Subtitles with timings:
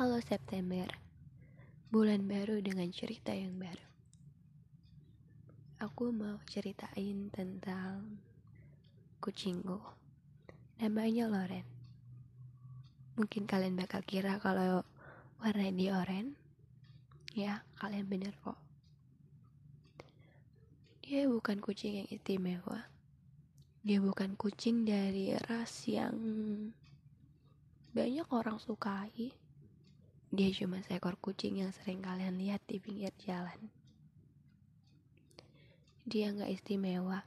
[0.00, 0.88] Halo September,
[1.92, 3.84] bulan baru dengan cerita yang baru.
[5.76, 8.16] Aku mau ceritain tentang
[9.20, 9.76] kucingku.
[10.80, 11.68] Namanya Loren.
[13.20, 14.88] Mungkin kalian bakal kira kalau
[15.36, 16.32] warna dia oranye.
[17.36, 18.56] Ya, kalian bener kok.
[21.04, 22.88] Dia bukan kucing yang istimewa.
[23.84, 26.16] Dia bukan kucing dari ras yang
[27.92, 29.49] banyak orang sukai
[30.30, 33.58] dia cuma seekor kucing yang sering kalian lihat di pinggir jalan.
[36.06, 37.26] Dia nggak istimewa.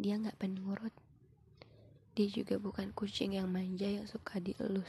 [0.00, 0.96] Dia nggak penurut.
[2.16, 4.88] Dia juga bukan kucing yang manja yang suka dielus.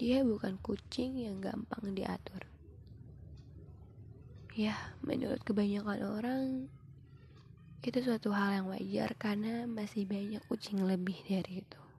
[0.00, 2.40] Dia bukan kucing yang gampang diatur.
[4.56, 6.72] Ya, menurut kebanyakan orang,
[7.84, 11.89] itu suatu hal yang wajar karena masih banyak kucing lebih dari itu.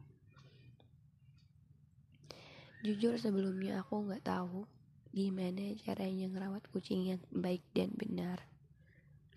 [2.82, 4.66] Jujur sebelumnya aku nggak tahu
[5.14, 8.42] gimana caranya ngerawat kucing yang baik dan benar.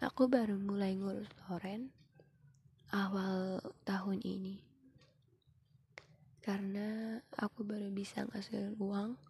[0.00, 1.92] Aku baru mulai ngurus Loren
[2.88, 4.64] awal tahun ini.
[6.40, 9.20] Karena aku baru bisa ngasih uang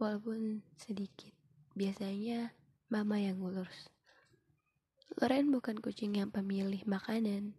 [0.00, 1.36] walaupun sedikit.
[1.76, 2.56] Biasanya
[2.88, 3.92] mama yang ngurus.
[5.20, 7.52] Loren bukan kucing yang pemilih makanan.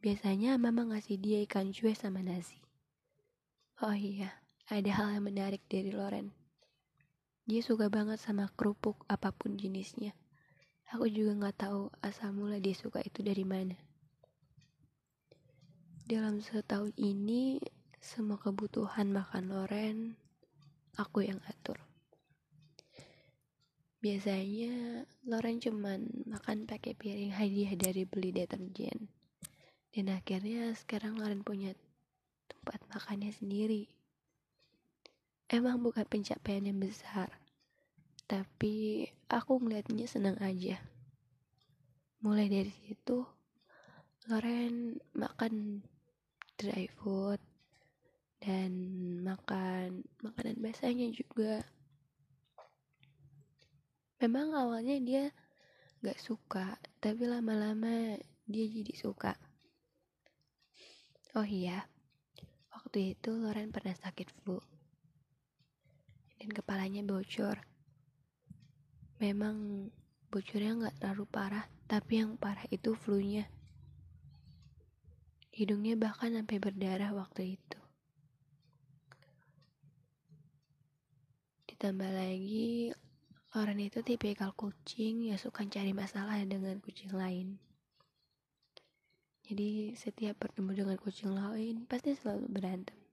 [0.00, 2.56] Biasanya mama ngasih dia ikan cuek sama nasi.
[3.82, 6.32] Oh iya, ada hal yang menarik dari Loren.
[7.44, 10.16] Dia suka banget sama kerupuk apa pun jenisnya.
[10.88, 13.76] Aku juga nggak tahu asal mula dia suka itu dari mana.
[16.08, 17.60] Dalam setahun ini,
[18.00, 19.98] semua kebutuhan makan Loren,
[20.96, 21.76] aku yang atur.
[24.00, 29.12] Biasanya Loren cuman makan pakai piring hadiah dari beli deterjen.
[29.92, 31.76] Dan akhirnya sekarang Loren punya
[32.48, 33.93] tempat makannya sendiri
[35.54, 37.30] emang bukan pencapaian yang besar
[38.24, 40.80] tapi aku ngeliatnya senang aja.
[42.24, 43.20] Mulai dari situ
[44.24, 45.84] Loren makan
[46.56, 47.36] dry food
[48.40, 48.72] dan
[49.20, 51.60] makan makanan basahnya juga.
[54.24, 55.24] Memang awalnya dia
[56.00, 58.16] gak suka tapi lama-lama
[58.48, 59.36] dia jadi suka.
[61.36, 61.84] Oh iya
[62.72, 64.56] waktu itu Loren pernah sakit flu
[66.44, 67.64] dan kepalanya bocor.
[69.16, 69.88] Memang
[70.28, 73.48] bocornya nggak terlalu parah, tapi yang parah itu flu-nya.
[75.56, 77.80] Hidungnya bahkan sampai berdarah waktu itu.
[81.72, 82.92] Ditambah lagi,
[83.56, 87.56] orang itu tipikal kucing yang suka cari masalah dengan kucing lain.
[89.48, 93.03] Jadi setiap bertemu dengan kucing lain pasti selalu berantem.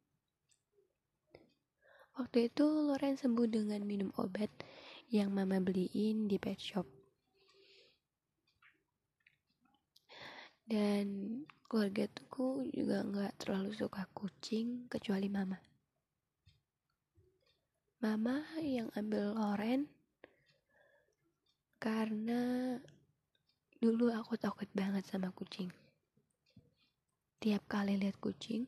[2.12, 4.52] Waktu itu Loren sembuh dengan minum obat
[5.08, 6.84] yang mama beliin di pet shop.
[10.68, 11.40] Dan
[11.72, 15.56] keluarga tuku juga nggak terlalu suka kucing kecuali mama.
[18.04, 19.88] Mama yang ambil Loren
[21.80, 22.76] karena
[23.80, 25.72] dulu aku takut banget sama kucing.
[27.40, 28.68] Tiap kali lihat kucing,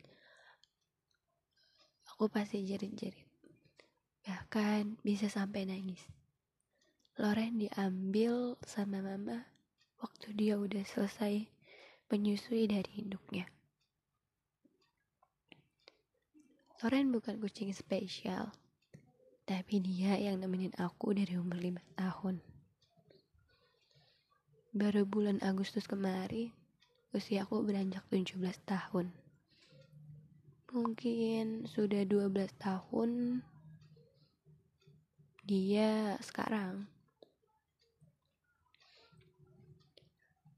[2.08, 3.33] aku pasti jerit-jerit
[4.24, 6.00] bahkan bisa sampai nangis.
[7.20, 9.46] Loren diambil sama mama
[10.02, 11.46] waktu dia udah selesai
[12.10, 13.46] menyusui dari induknya.
[16.84, 18.52] Loren bukan kucing spesial,
[19.48, 22.44] tapi dia yang nemenin aku dari umur 5 tahun.
[24.74, 26.52] Baru bulan Agustus kemarin,
[27.14, 29.14] usia aku beranjak 17 tahun.
[30.74, 33.46] Mungkin sudah 12 tahun
[35.44, 36.88] dia sekarang.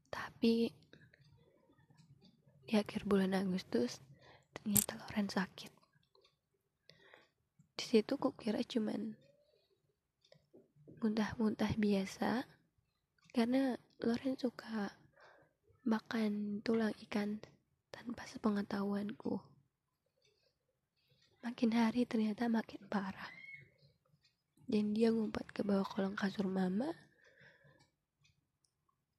[0.06, 0.70] Tapi
[2.66, 3.98] di akhir bulan Agustus
[4.54, 5.74] ternyata Loren sakit.
[7.76, 9.18] Di situ kukira cuman
[11.02, 12.46] muntah-muntah biasa
[13.34, 13.74] karena
[14.06, 14.94] Loren suka
[15.82, 17.42] makan tulang ikan
[17.90, 19.42] tanpa sepengetahuanku.
[21.42, 23.45] Makin hari ternyata makin parah
[24.66, 26.90] dan dia ngumpet ke bawah kolong kasur mama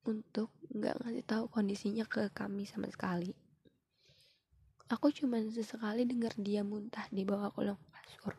[0.08, 3.36] untuk nggak ngasih tahu kondisinya ke kami sama sekali.
[4.88, 8.36] Aku cuma sesekali dengar dia muntah di bawah kolong kasur.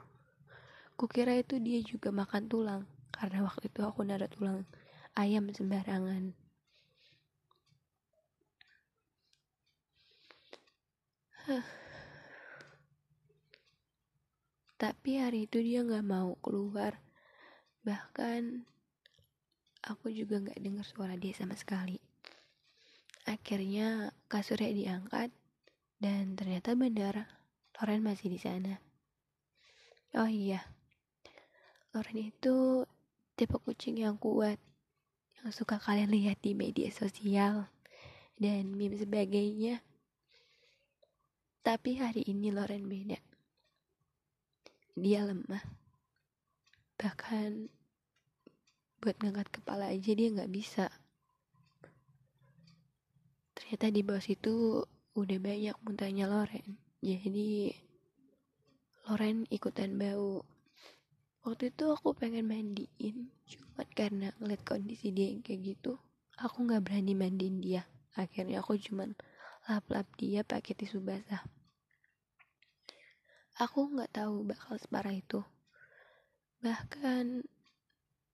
[0.96, 2.82] Kukira itu dia juga makan tulang
[3.12, 4.64] karena waktu itu aku naruh tulang
[5.12, 6.32] ayam sembarangan.
[14.78, 17.02] Tapi hari itu dia gak mau keluar.
[17.82, 18.62] Bahkan
[19.82, 21.98] aku juga gak dengar suara dia sama sekali.
[23.26, 25.34] Akhirnya kasurnya diangkat
[25.98, 27.26] dan ternyata benar
[27.78, 28.78] Loren masih di sana.
[30.16, 30.64] Oh iya,
[31.90, 32.82] Loren itu
[33.36, 34.56] tipe kucing yang kuat,
[35.38, 37.70] yang suka kalian lihat di media sosial
[38.38, 39.82] dan meme sebagainya.
[41.66, 43.27] Tapi hari ini Loren beda.
[44.98, 45.62] Dia lemah.
[46.98, 47.70] Bahkan
[48.98, 50.90] buat ngangkat kepala aja dia nggak bisa.
[53.54, 54.82] Ternyata di bawah situ
[55.14, 56.82] udah banyak muntahnya Loren.
[56.98, 57.70] Jadi
[59.06, 60.42] Loren ikutan bau.
[61.46, 65.96] Waktu itu aku pengen mandiin, cuma karena ngeliat kondisi dia yang kayak gitu,
[66.36, 67.86] aku nggak berani mandiin dia.
[68.18, 69.14] Akhirnya aku cuman
[69.70, 71.40] lap-lap dia pakai tisu basah.
[73.58, 75.42] Aku nggak tahu bakal separah itu.
[76.62, 77.42] Bahkan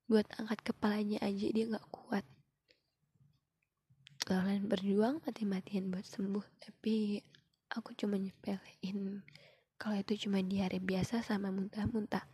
[0.05, 2.29] buat angkat kepalanya aja dia nggak kuat.
[4.29, 7.25] Kalian berjuang mati-matian buat sembuh, tapi
[7.73, 9.25] aku cuma nyepelein
[9.81, 12.29] kalau itu cuma diare biasa sama muntah-muntah.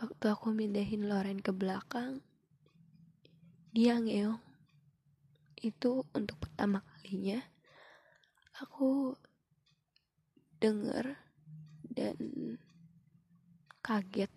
[0.00, 2.24] Waktu aku mindahin Loren ke belakang,
[3.76, 4.40] dia ngeong.
[5.60, 7.44] Itu untuk pertama kalinya
[8.60, 9.16] aku
[10.60, 11.16] denger
[11.88, 12.16] dan
[13.80, 14.30] kaget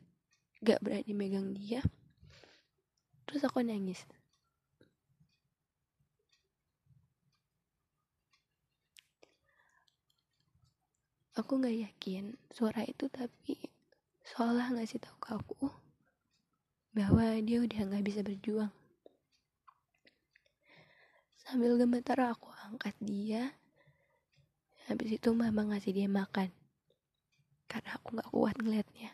[0.64, 1.84] gak berani megang dia.
[3.28, 4.00] Terus aku nangis.
[11.34, 13.58] Aku nggak yakin suara itu tapi
[14.22, 15.66] seolah ngasih tahu ke aku
[16.94, 18.70] bahwa dia udah nggak bisa berjuang.
[21.42, 23.50] Sambil gemetar aku angkat dia
[24.88, 26.52] habis itu mama ngasih dia makan.
[27.68, 29.12] Karena aku nggak kuat ngeliatnya.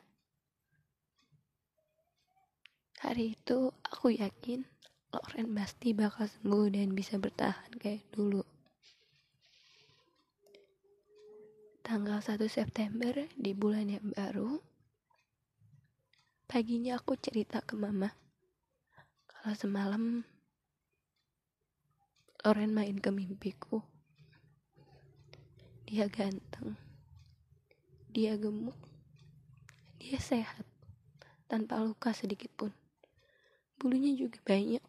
[2.99, 4.67] Hari itu aku yakin
[5.09, 8.45] Loren pasti bakal sembuh dan bisa bertahan kayak dulu.
[11.81, 14.61] Tanggal 1 September di bulan yang baru,
[16.45, 18.13] paginya aku cerita ke mama.
[19.25, 20.21] Kalau semalam
[22.45, 23.98] Loren main ke mimpiku.
[25.89, 26.77] Dia ganteng,
[28.13, 28.77] dia gemuk,
[29.97, 30.61] dia sehat,
[31.49, 32.69] tanpa luka sedikit pun.
[33.81, 34.85] Bulunya juga banyak,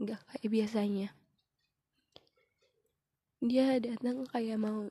[0.00, 1.12] gak kayak biasanya.
[3.44, 4.88] Dia datang kayak mau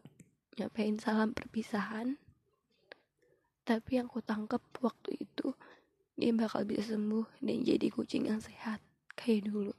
[0.62, 2.22] nyapain salam perpisahan.
[3.66, 5.58] Tapi yang ku tangkep waktu itu
[6.22, 8.78] dia bakal bisa sembuh dan jadi kucing yang sehat
[9.18, 9.74] kayak dulu.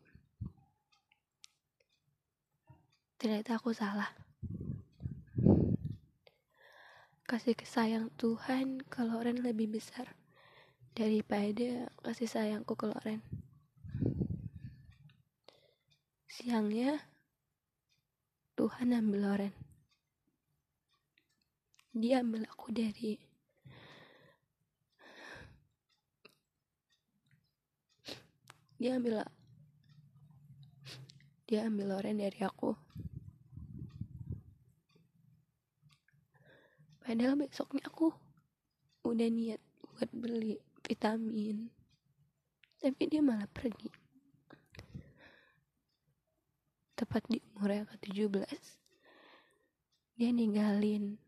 [3.15, 4.11] Ternyata aku salah
[7.33, 10.05] kasih sayang Tuhan ke Loren lebih besar
[10.93, 13.25] daripada kasih sayangku ke Loren
[16.29, 17.01] siangnya
[18.53, 19.55] Tuhan ambil Loren
[21.97, 23.17] dia ambil aku dari
[28.77, 29.25] dia ambil
[31.49, 32.77] dia ambil Loren dari aku
[37.13, 38.09] padahal besoknya aku
[39.05, 41.69] udah niat buat beli vitamin.
[42.81, 43.93] Tapi dia malah pergi.
[46.97, 48.65] Tepat di umur yang ke-17
[50.17, 51.21] dia ninggalin.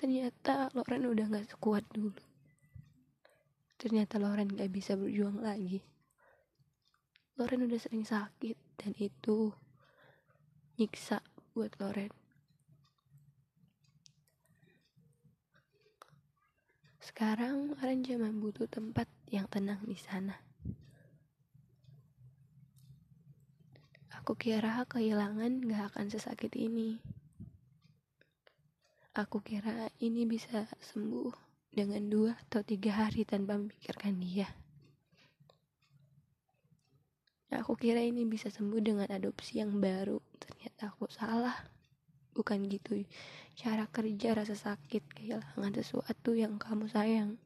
[0.00, 2.16] Ternyata Loren udah gak sekuat dulu.
[3.76, 5.84] Ternyata Loren gak bisa berjuang lagi.
[7.36, 9.52] Loren udah sering sakit dan itu
[10.80, 11.20] nyiksa
[11.52, 12.23] buat Loren
[17.04, 20.40] sekarang Loren cuma butuh tempat yang tenang di sana
[24.16, 26.96] aku kira kehilangan gak akan sesakit ini
[29.14, 31.30] Aku kira ini bisa sembuh
[31.70, 34.50] dengan dua atau tiga hari tanpa memikirkan dia.
[37.54, 40.18] Aku kira ini bisa sembuh dengan adopsi yang baru.
[40.42, 41.54] Ternyata aku salah.
[42.34, 43.06] Bukan gitu
[43.54, 47.38] cara kerja rasa sakit kehilangan sesuatu yang kamu sayang.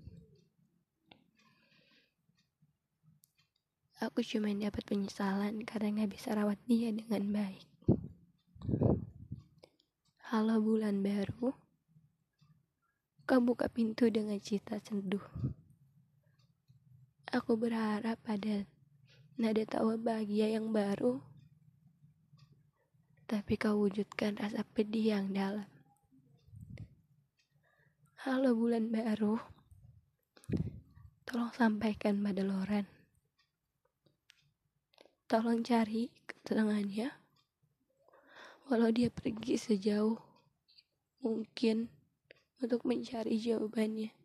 [3.98, 7.66] Aku cuma dapat penyesalan karena gak bisa rawat dia dengan baik.
[10.32, 11.50] Halo bulan baru.
[13.28, 15.24] Kau buka pintu dengan cita senduh.
[17.28, 18.64] Aku berharap pada
[19.36, 21.20] nada tawa bahagia yang baru.
[23.28, 25.68] Tapi kau wujudkan rasa pedih yang dalam.
[28.24, 29.36] Halo bulan baru,
[31.28, 32.88] tolong sampaikan pada Loren.
[35.28, 37.12] Tolong cari ketenangannya,
[38.72, 40.16] walau dia pergi sejauh
[41.20, 41.92] mungkin
[42.64, 44.17] untuk mencari jawabannya.